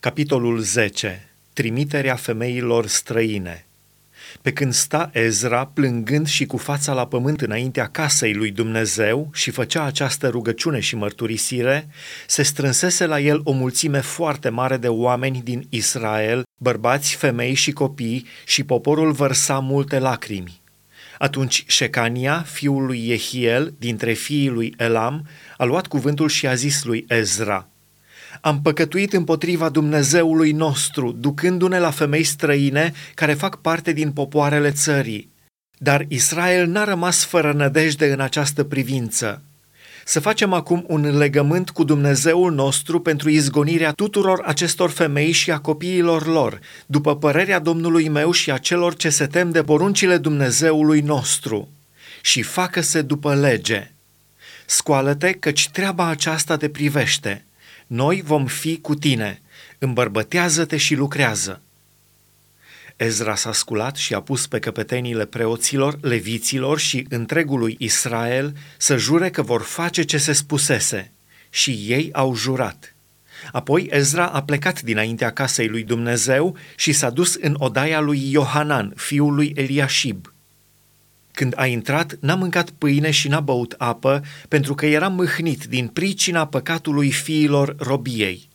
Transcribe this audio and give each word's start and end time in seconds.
Capitolul 0.00 0.60
10. 0.60 1.30
Trimiterea 1.52 2.14
femeilor 2.14 2.86
străine. 2.86 3.66
Pe 4.42 4.52
când 4.52 4.72
sta 4.72 5.10
Ezra 5.12 5.66
plângând 5.66 6.26
și 6.26 6.46
cu 6.46 6.56
fața 6.56 6.92
la 6.92 7.06
pământ 7.06 7.40
înaintea 7.40 7.88
casei 7.88 8.34
lui 8.34 8.50
Dumnezeu 8.50 9.30
și 9.32 9.50
făcea 9.50 9.82
această 9.82 10.28
rugăciune 10.28 10.80
și 10.80 10.96
mărturisire, 10.96 11.88
se 12.26 12.42
strânsese 12.42 13.06
la 13.06 13.20
el 13.20 13.40
o 13.44 13.52
mulțime 13.52 14.00
foarte 14.00 14.48
mare 14.48 14.76
de 14.76 14.88
oameni 14.88 15.42
din 15.44 15.66
Israel, 15.68 16.42
bărbați, 16.60 17.14
femei 17.14 17.54
și 17.54 17.72
copii, 17.72 18.26
și 18.44 18.64
poporul 18.64 19.12
vărsa 19.12 19.58
multe 19.58 19.98
lacrimi. 19.98 20.60
Atunci 21.18 21.64
Șecania, 21.66 22.42
fiul 22.42 22.86
lui 22.86 23.06
Jehiel, 23.06 23.74
dintre 23.78 24.12
fiii 24.12 24.48
lui 24.48 24.74
Elam, 24.76 25.28
a 25.56 25.64
luat 25.64 25.86
cuvântul 25.86 26.28
și 26.28 26.46
a 26.46 26.54
zis 26.54 26.84
lui 26.84 27.04
Ezra– 27.08 27.68
am 28.40 28.62
păcătuit 28.62 29.12
împotriva 29.12 29.68
Dumnezeului 29.68 30.52
nostru, 30.52 31.12
ducându-ne 31.12 31.78
la 31.78 31.90
femei 31.90 32.24
străine 32.24 32.92
care 33.14 33.34
fac 33.34 33.60
parte 33.60 33.92
din 33.92 34.12
popoarele 34.12 34.70
țării. 34.70 35.30
Dar 35.78 36.04
Israel 36.08 36.66
n-a 36.66 36.84
rămas 36.84 37.24
fără 37.24 37.52
nădejde 37.52 38.12
în 38.12 38.20
această 38.20 38.64
privință. 38.64 39.42
Să 40.04 40.20
facem 40.20 40.52
acum 40.52 40.84
un 40.88 41.16
legământ 41.16 41.70
cu 41.70 41.84
Dumnezeul 41.84 42.52
nostru 42.52 43.00
pentru 43.00 43.30
izgonirea 43.30 43.92
tuturor 43.92 44.42
acestor 44.44 44.90
femei 44.90 45.30
și 45.30 45.50
a 45.50 45.58
copiilor 45.58 46.26
lor, 46.26 46.60
după 46.86 47.16
părerea 47.16 47.58
Domnului 47.58 48.08
meu 48.08 48.30
și 48.30 48.50
a 48.50 48.58
celor 48.58 48.96
ce 48.96 49.08
se 49.08 49.26
tem 49.26 49.50
de 49.50 49.62
poruncile 49.62 50.16
Dumnezeului 50.16 51.00
nostru. 51.00 51.68
Și 52.20 52.42
facă-se 52.42 53.02
după 53.02 53.34
lege. 53.34 53.90
Scoală-te, 54.66 55.32
căci 55.32 55.68
treaba 55.68 56.06
aceasta 56.06 56.56
te 56.56 56.68
privește– 56.68 57.40
noi 57.86 58.22
vom 58.22 58.46
fi 58.46 58.78
cu 58.80 58.94
tine, 58.94 59.42
îmbărbătează-te 59.78 60.76
și 60.76 60.94
lucrează. 60.94 61.60
Ezra 62.96 63.34
s-a 63.34 63.52
sculat 63.52 63.96
și 63.96 64.14
a 64.14 64.20
pus 64.20 64.46
pe 64.46 64.58
căpetenile 64.58 65.24
preoților, 65.24 65.98
leviților 66.00 66.78
și 66.78 67.06
întregului 67.08 67.76
Israel 67.78 68.56
să 68.76 68.96
jure 68.96 69.30
că 69.30 69.42
vor 69.42 69.62
face 69.62 70.02
ce 70.02 70.18
se 70.18 70.32
spusese. 70.32 71.12
Și 71.50 71.70
ei 71.70 72.08
au 72.12 72.34
jurat. 72.34 72.94
Apoi 73.52 73.86
Ezra 73.90 74.26
a 74.26 74.42
plecat 74.42 74.82
dinaintea 74.82 75.32
casei 75.32 75.68
lui 75.68 75.82
Dumnezeu 75.82 76.56
și 76.76 76.92
s-a 76.92 77.10
dus 77.10 77.34
în 77.34 77.54
odaia 77.58 78.00
lui 78.00 78.30
Iohanan, 78.30 78.92
fiul 78.96 79.34
lui 79.34 79.52
Eliashib. 79.56 80.34
Când 81.36 81.52
a 81.56 81.66
intrat, 81.66 82.16
n-a 82.20 82.34
mâncat 82.34 82.70
pâine 82.70 83.10
și 83.10 83.28
n-a 83.28 83.40
băut 83.40 83.74
apă, 83.78 84.22
pentru 84.48 84.74
că 84.74 84.86
era 84.86 85.08
mâhnit 85.08 85.64
din 85.64 85.86
pricina 85.86 86.46
păcatului 86.46 87.10
fiilor 87.10 87.74
robiei. 87.78 88.48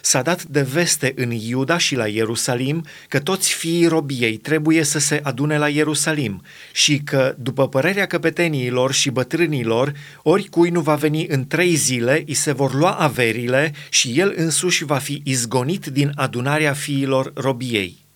S-a 0.00 0.22
dat 0.22 0.44
de 0.44 0.62
veste 0.62 1.12
în 1.16 1.30
Iuda 1.30 1.78
și 1.78 1.94
la 1.94 2.06
Ierusalim 2.06 2.84
că 3.08 3.18
toți 3.18 3.52
fiii 3.52 3.86
robiei 3.86 4.36
trebuie 4.36 4.82
să 4.82 4.98
se 4.98 5.20
adune 5.22 5.58
la 5.58 5.68
Ierusalim 5.68 6.42
și 6.72 6.98
că, 6.98 7.34
după 7.38 7.68
părerea 7.68 8.06
căpeteniilor 8.06 8.92
și 8.92 9.10
bătrânilor, 9.10 9.92
oricui 10.22 10.70
nu 10.70 10.80
va 10.80 10.94
veni 10.94 11.26
în 11.26 11.46
trei 11.46 11.74
zile, 11.74 12.24
îi 12.26 12.34
se 12.34 12.52
vor 12.52 12.74
lua 12.74 12.92
averile 12.92 13.72
și 13.88 14.18
el 14.18 14.32
însuși 14.36 14.84
va 14.84 14.98
fi 14.98 15.22
izgonit 15.24 15.86
din 15.86 16.12
adunarea 16.14 16.72
fiilor 16.72 17.32
robiei. 17.34 18.08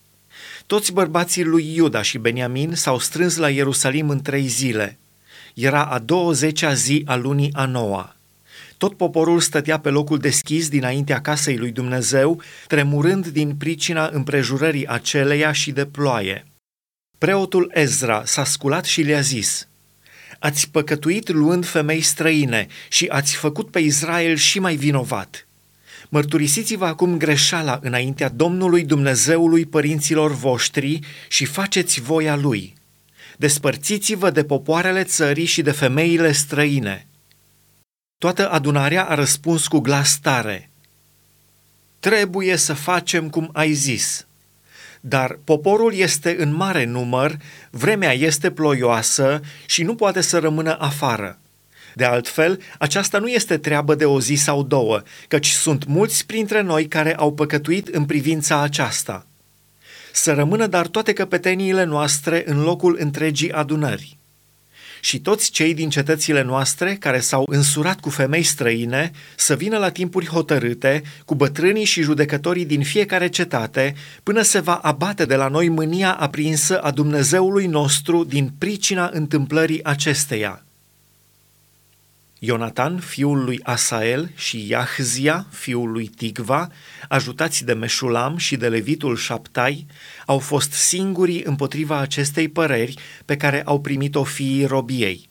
Toți 0.66 0.92
bărbații 0.92 1.44
lui 1.44 1.74
Iuda 1.74 2.02
și 2.02 2.18
Beniamin 2.18 2.74
s-au 2.74 2.98
strâns 2.98 3.36
la 3.36 3.50
Ierusalim 3.50 4.08
în 4.08 4.22
trei 4.22 4.46
zile. 4.46 4.98
Era 5.54 5.84
a 5.84 5.98
douăzecea 5.98 6.74
zi 6.74 7.02
a 7.06 7.14
lunii 7.14 7.50
a 7.52 7.66
noua. 7.66 8.16
Tot 8.78 8.96
poporul 8.96 9.40
stătea 9.40 9.78
pe 9.78 9.88
locul 9.88 10.18
deschis 10.18 10.68
dinaintea 10.68 11.20
casei 11.20 11.56
lui 11.56 11.70
Dumnezeu, 11.70 12.42
tremurând 12.66 13.26
din 13.26 13.54
pricina 13.54 14.08
împrejurării 14.12 14.86
aceleia 14.86 15.52
și 15.52 15.72
de 15.72 15.86
ploaie. 15.86 16.44
Preotul 17.18 17.70
Ezra 17.74 18.22
s-a 18.24 18.44
sculat 18.44 18.84
și 18.84 19.02
le-a 19.02 19.20
zis, 19.20 19.68
Ați 20.38 20.70
păcătuit 20.70 21.28
luând 21.28 21.66
femei 21.66 22.00
străine 22.00 22.66
și 22.88 23.06
ați 23.06 23.36
făcut 23.36 23.70
pe 23.70 23.78
Israel 23.78 24.36
și 24.36 24.58
mai 24.58 24.76
vinovat. 24.76 25.46
Mărturisiți-vă 26.14 26.86
acum 26.86 27.16
greșeala 27.16 27.78
înaintea 27.82 28.28
Domnului 28.28 28.84
Dumnezeului 28.84 29.66
părinților 29.66 30.34
voștri 30.34 30.98
și 31.28 31.44
faceți 31.44 32.00
voia 32.00 32.36
Lui. 32.36 32.74
Despărțiți-vă 33.36 34.30
de 34.30 34.44
popoarele 34.44 35.04
țării 35.04 35.44
și 35.44 35.62
de 35.62 35.70
femeile 35.70 36.32
străine. 36.32 37.06
Toată 38.18 38.50
adunarea 38.50 39.04
a 39.04 39.14
răspuns 39.14 39.66
cu 39.66 39.78
glas 39.78 40.18
tare. 40.18 40.70
Trebuie 42.00 42.56
să 42.56 42.74
facem 42.74 43.30
cum 43.30 43.50
ai 43.52 43.72
zis. 43.72 44.26
Dar 45.00 45.38
poporul 45.44 45.94
este 45.94 46.36
în 46.38 46.54
mare 46.54 46.84
număr, 46.84 47.36
vremea 47.70 48.12
este 48.12 48.50
ploioasă 48.50 49.40
și 49.66 49.82
nu 49.82 49.94
poate 49.94 50.20
să 50.20 50.38
rămână 50.38 50.76
afară. 50.78 51.38
De 51.94 52.04
altfel, 52.04 52.60
aceasta 52.78 53.18
nu 53.18 53.28
este 53.28 53.58
treabă 53.58 53.94
de 53.94 54.04
o 54.04 54.20
zi 54.20 54.34
sau 54.34 54.62
două, 54.62 55.02
căci 55.28 55.48
sunt 55.48 55.86
mulți 55.86 56.26
printre 56.26 56.60
noi 56.60 56.88
care 56.88 57.16
au 57.16 57.32
păcătuit 57.32 57.88
în 57.88 58.04
privința 58.04 58.60
aceasta. 58.60 59.26
Să 60.12 60.32
rămână 60.32 60.66
dar 60.66 60.86
toate 60.86 61.12
căpeteniile 61.12 61.84
noastre 61.84 62.42
în 62.46 62.62
locul 62.62 62.96
întregii 63.00 63.52
adunări. 63.52 64.16
Și 65.00 65.20
toți 65.20 65.50
cei 65.50 65.74
din 65.74 65.90
cetățile 65.90 66.42
noastre 66.42 66.96
care 67.00 67.20
s-au 67.20 67.44
însurat 67.50 68.00
cu 68.00 68.10
femei 68.10 68.42
străine 68.42 69.10
să 69.36 69.54
vină 69.54 69.78
la 69.78 69.90
timpuri 69.90 70.26
hotărâte 70.26 71.02
cu 71.24 71.34
bătrânii 71.34 71.84
și 71.84 72.02
judecătorii 72.02 72.64
din 72.64 72.82
fiecare 72.82 73.28
cetate, 73.28 73.94
până 74.22 74.42
se 74.42 74.60
va 74.60 74.74
abate 74.74 75.24
de 75.24 75.34
la 75.34 75.48
noi 75.48 75.68
mânia 75.68 76.12
aprinsă 76.12 76.80
a 76.80 76.90
Dumnezeului 76.90 77.66
nostru 77.66 78.24
din 78.24 78.52
pricina 78.58 79.10
întâmplării 79.12 79.84
acesteia 79.84 80.63
Ionatan, 82.44 82.98
fiul 82.98 83.44
lui 83.44 83.60
Asael, 83.62 84.30
și 84.34 84.68
Iahzia, 84.68 85.46
fiul 85.50 85.90
lui 85.90 86.06
Tigva, 86.06 86.68
ajutați 87.08 87.64
de 87.64 87.72
Meșulam 87.72 88.36
și 88.36 88.56
de 88.56 88.68
levitul 88.68 89.16
Șaptai, 89.16 89.86
au 90.26 90.38
fost 90.38 90.72
singurii 90.72 91.42
împotriva 91.44 91.98
acestei 91.98 92.48
păreri 92.48 92.94
pe 93.24 93.36
care 93.36 93.62
au 93.62 93.80
primit-o 93.80 94.24
fiii 94.24 94.64
robiei. 94.64 95.28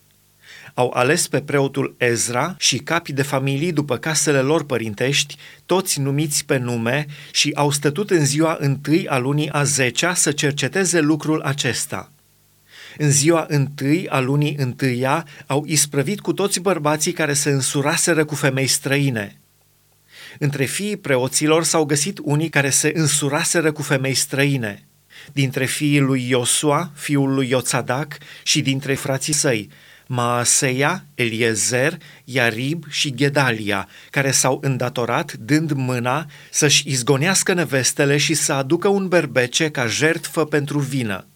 Au 0.73 0.91
ales 0.93 1.27
pe 1.27 1.41
preotul 1.41 1.95
Ezra 1.97 2.55
și 2.59 2.77
capi 2.77 3.13
de 3.13 3.21
familii 3.21 3.71
după 3.71 3.97
casele 3.97 4.39
lor 4.39 4.65
părintești, 4.65 5.35
toți 5.65 5.99
numiți 5.99 6.45
pe 6.45 6.57
nume, 6.57 7.05
și 7.31 7.51
au 7.55 7.71
stătut 7.71 8.09
în 8.09 8.25
ziua 8.25 8.57
întâi 8.59 9.07
a 9.07 9.17
lunii 9.17 9.49
a 9.49 9.63
zecea 9.63 10.13
să 10.13 10.31
cerceteze 10.31 10.99
lucrul 10.99 11.41
acesta– 11.41 12.07
în 12.97 13.11
ziua 13.11 13.45
întâi 13.47 14.07
a 14.09 14.19
lunii 14.19 14.55
întâia 14.59 15.27
au 15.45 15.63
isprăvit 15.67 16.19
cu 16.19 16.33
toți 16.33 16.59
bărbații 16.59 17.11
care 17.11 17.33
se 17.33 17.49
însuraseră 17.49 18.25
cu 18.25 18.35
femei 18.35 18.67
străine. 18.67 19.37
Între 20.39 20.65
fiii 20.65 20.97
preoților 20.97 21.63
s-au 21.63 21.85
găsit 21.85 22.19
unii 22.21 22.49
care 22.49 22.69
se 22.69 22.91
însuraseră 22.95 23.71
cu 23.71 23.81
femei 23.81 24.13
străine. 24.13 24.87
Dintre 25.31 25.65
fiii 25.65 25.99
lui 25.99 26.29
Iosua, 26.29 26.91
fiul 26.95 27.33
lui 27.33 27.49
Ioțadac, 27.49 28.17
și 28.43 28.61
dintre 28.61 28.93
frații 28.93 29.33
săi, 29.33 29.69
Maaseia, 30.07 31.05
Eliezer, 31.15 31.97
Iarib 32.23 32.85
și 32.89 33.13
Gedalia, 33.15 33.87
care 34.09 34.31
s-au 34.31 34.59
îndatorat 34.61 35.33
dând 35.33 35.71
mâna 35.71 36.25
să-și 36.51 36.89
izgonească 36.89 37.53
nevestele 37.53 38.17
și 38.17 38.33
să 38.33 38.53
aducă 38.53 38.87
un 38.87 39.07
berbece 39.07 39.69
ca 39.69 39.87
jertfă 39.87 40.45
pentru 40.45 40.79
vină 40.79 41.27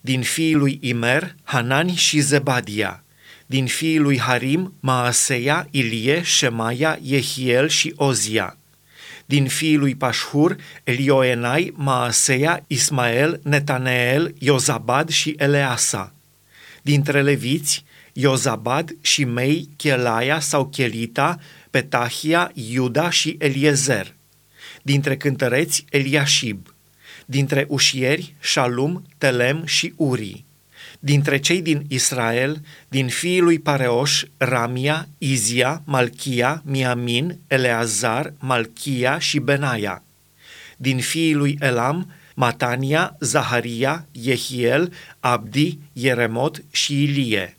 din 0.00 0.22
fiii 0.22 0.54
lui 0.54 0.78
Imer, 0.80 1.34
Hanani 1.42 1.94
și 1.94 2.20
Zebadia, 2.20 3.04
din 3.46 3.66
fiii 3.66 3.98
lui 3.98 4.18
Harim, 4.18 4.74
Maaseia, 4.80 5.66
Ilie, 5.70 6.22
Shemaia, 6.24 6.98
Jehiel 7.04 7.68
și 7.68 7.92
Ozia, 7.96 8.56
din 9.26 9.48
fiii 9.48 9.76
lui 9.76 9.94
Pașhur, 9.94 10.56
Elioenai, 10.84 11.72
Maaseia, 11.76 12.64
Ismael, 12.66 13.40
Netaneel, 13.42 14.34
Iozabad 14.38 15.08
și 15.08 15.34
Eleasa, 15.38 16.12
dintre 16.82 17.22
leviți, 17.22 17.84
Iozabad 18.12 18.96
și 19.00 19.24
Mei, 19.24 19.68
Chelaia 19.76 20.40
sau 20.40 20.66
Chelita, 20.66 21.38
Petahia, 21.70 22.50
Iuda 22.54 23.10
și 23.10 23.36
Eliezer, 23.38 24.14
dintre 24.82 25.16
cântăreți, 25.16 25.84
Eliashib, 25.90 26.69
dintre 27.30 27.64
ușieri, 27.68 28.34
Shalum, 28.40 29.04
Telem 29.18 29.64
și 29.64 29.92
Uri, 29.96 30.44
dintre 31.00 31.38
cei 31.38 31.62
din 31.62 31.84
Israel, 31.88 32.62
din 32.88 33.08
fiii 33.08 33.40
lui 33.40 33.58
Pareoș, 33.58 34.22
Ramia, 34.36 35.08
Izia, 35.18 35.82
Malchia, 35.84 36.62
Miamin, 36.64 37.38
Eleazar, 37.46 38.32
Malchia 38.38 39.18
și 39.18 39.38
Benaia, 39.38 40.02
din 40.76 40.98
fiii 40.98 41.34
lui 41.34 41.56
Elam, 41.60 42.12
Matania, 42.34 43.16
Zaharia, 43.20 44.06
Jehiel, 44.12 44.92
Abdi, 45.20 45.78
Yeremot 45.92 46.64
și 46.70 47.02
Ilie, 47.02 47.56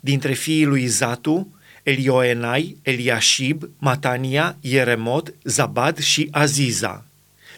dintre 0.00 0.32
fiii 0.32 0.64
lui 0.64 0.86
Zatu, 0.86 1.54
Elioenai, 1.82 2.76
Eliashib, 2.82 3.70
Matania, 3.78 4.56
Ieremot, 4.60 5.34
Zabad 5.42 5.98
și 5.98 6.28
Aziza. 6.30 7.06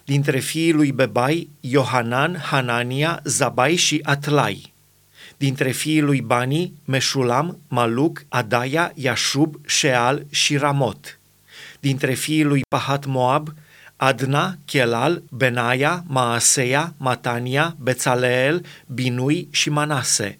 Dintre 0.07 0.39
fiii 0.39 0.71
lui 0.71 0.91
Bebai, 0.91 1.49
Iohanan, 1.59 2.35
Hanania, 2.35 3.19
Zabai 3.23 3.75
și 3.75 3.99
Atlai. 4.03 4.73
Dintre 5.37 5.71
fiii 5.71 6.01
lui 6.01 6.21
Bani, 6.21 6.73
Meșulam, 6.85 7.57
Maluc, 7.67 8.25
Adaia, 8.29 8.91
Iashub, 8.95 9.55
Sheal 9.65 10.25
și 10.29 10.57
Ramot. 10.57 11.19
Dintre 11.79 12.13
fiii 12.13 12.43
lui 12.43 12.61
Pahat 12.69 13.05
Moab, 13.05 13.53
Adna, 13.95 14.57
Chelal, 14.65 15.23
Benaia, 15.29 16.03
Maaseia, 16.07 16.93
Matania, 16.97 17.75
Bețaleel, 17.79 18.65
Binui 18.85 19.47
și 19.51 19.69
Manase. 19.69 20.39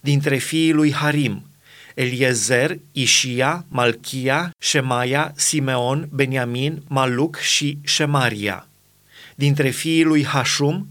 Dintre 0.00 0.36
fiii 0.36 0.72
lui 0.72 0.92
Harim, 0.92 1.46
Eliezer, 1.94 2.78
Ișia, 2.92 3.64
Malchia, 3.68 4.50
Shemaia, 4.58 5.32
Simeon, 5.34 6.08
Beniamin, 6.12 6.82
Maluc 6.88 7.36
și 7.36 7.78
Shemaria. 7.84 8.66
Dintre 9.36 9.70
fiii 9.70 10.04
lui 10.04 10.24
Hashum, 10.24 10.88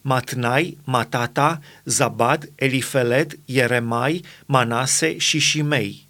Matnai, 0.00 0.78
Matata, 0.84 1.60
Zabad, 1.84 2.50
Elifelet, 2.54 3.38
Ieremai, 3.44 4.24
Manase 4.46 5.18
și 5.18 5.38
Shimei. 5.38 6.06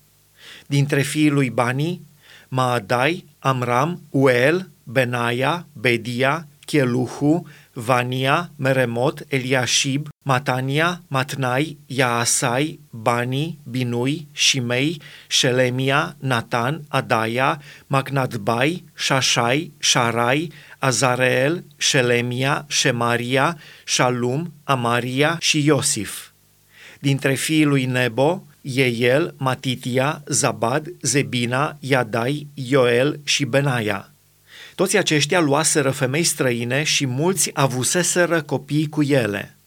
Dintre 0.67 1.03
fiii 1.03 1.31
lui 1.31 1.51
Bani, 1.51 2.01
Maadai, 2.49 3.25
Amram, 3.39 4.03
Uel, 4.11 4.71
Benaia, 4.83 5.67
Bedia, 5.73 6.49
Cheluhu, 6.69 7.45
Vania, 7.75 8.51
Meremot, 8.59 9.23
Eliashib, 9.31 10.09
Matania, 10.27 11.01
Matnai, 11.11 11.77
Yaasai, 11.89 12.79
Bani, 12.93 13.59
Binui, 13.71 14.27
Shimei, 14.33 15.01
Shelemia, 15.29 16.15
Natan, 16.21 16.85
Adaia, 16.93 17.59
Magnadbai, 17.91 18.83
Shashai, 18.97 19.71
Sharai, 19.81 20.51
Azareel, 20.83 21.65
Shelemia, 21.79 22.67
Shemaria, 22.69 23.57
Shalum, 23.85 24.53
Amaria 24.65 25.37
și 25.41 25.65
Iosif. 25.65 26.31
Dintre 27.01 27.35
fiii 27.35 27.65
lui 27.65 27.85
Nebo, 27.85 28.43
Yeiel, 28.61 29.35
Matitia, 29.37 30.23
Zabad, 30.27 30.87
Zebina, 31.03 31.77
Iadai, 31.81 32.47
Ioel 32.55 33.21
și 33.25 33.45
Benaia. 33.45 34.13
Toți 34.79 34.97
aceștia 34.97 35.41
luaseră 35.41 35.91
femei 35.91 36.23
străine 36.23 36.83
și 36.83 37.07
mulți 37.07 37.51
avuseseră 37.53 38.43
copii 38.43 38.89
cu 38.89 39.03
ele. 39.03 39.58